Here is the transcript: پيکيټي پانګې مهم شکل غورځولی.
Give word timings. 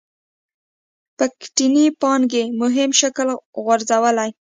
پيکيټي 1.17 1.85
پانګې 2.01 2.43
مهم 2.61 2.89
شکل 3.01 3.27
غورځولی. 3.63 4.29